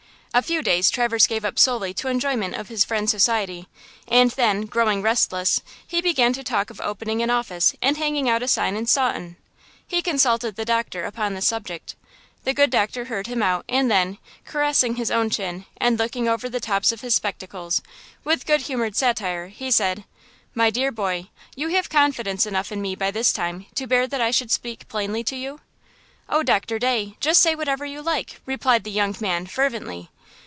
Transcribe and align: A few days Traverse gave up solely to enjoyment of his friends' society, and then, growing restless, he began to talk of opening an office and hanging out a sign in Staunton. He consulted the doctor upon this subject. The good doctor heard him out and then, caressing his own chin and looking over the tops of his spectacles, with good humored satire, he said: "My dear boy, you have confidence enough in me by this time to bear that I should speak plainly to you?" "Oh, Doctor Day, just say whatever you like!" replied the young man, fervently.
A 0.33 0.41
few 0.41 0.61
days 0.61 0.89
Traverse 0.89 1.27
gave 1.27 1.43
up 1.43 1.59
solely 1.59 1.93
to 1.95 2.07
enjoyment 2.07 2.55
of 2.55 2.69
his 2.69 2.85
friends' 2.85 3.11
society, 3.11 3.67
and 4.07 4.31
then, 4.31 4.61
growing 4.61 5.01
restless, 5.01 5.59
he 5.85 5.99
began 6.01 6.31
to 6.31 6.41
talk 6.41 6.69
of 6.69 6.79
opening 6.79 7.21
an 7.21 7.29
office 7.29 7.75
and 7.81 7.97
hanging 7.97 8.29
out 8.29 8.41
a 8.41 8.47
sign 8.47 8.77
in 8.77 8.85
Staunton. 8.85 9.35
He 9.85 10.01
consulted 10.01 10.55
the 10.55 10.63
doctor 10.63 11.03
upon 11.03 11.33
this 11.33 11.47
subject. 11.49 11.97
The 12.45 12.53
good 12.53 12.69
doctor 12.69 13.05
heard 13.05 13.27
him 13.27 13.43
out 13.43 13.65
and 13.67 13.91
then, 13.91 14.19
caressing 14.45 14.95
his 14.95 15.11
own 15.11 15.29
chin 15.29 15.65
and 15.75 15.99
looking 15.99 16.29
over 16.29 16.47
the 16.47 16.61
tops 16.61 16.93
of 16.93 17.01
his 17.01 17.13
spectacles, 17.13 17.81
with 18.23 18.45
good 18.45 18.61
humored 18.61 18.95
satire, 18.95 19.47
he 19.47 19.69
said: 19.69 20.05
"My 20.55 20.69
dear 20.69 20.93
boy, 20.93 21.27
you 21.57 21.67
have 21.75 21.89
confidence 21.89 22.45
enough 22.45 22.71
in 22.71 22.81
me 22.81 22.95
by 22.95 23.11
this 23.11 23.33
time 23.33 23.65
to 23.75 23.85
bear 23.85 24.07
that 24.07 24.21
I 24.21 24.31
should 24.31 24.49
speak 24.49 24.87
plainly 24.87 25.25
to 25.25 25.35
you?" 25.35 25.59
"Oh, 26.29 26.41
Doctor 26.41 26.79
Day, 26.79 27.17
just 27.19 27.41
say 27.41 27.53
whatever 27.53 27.83
you 27.85 28.01
like!" 28.01 28.39
replied 28.45 28.85
the 28.85 28.91
young 28.91 29.13
man, 29.19 29.45
fervently. 29.45 30.09